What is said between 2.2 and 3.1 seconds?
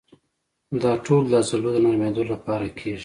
لپاره کېږي.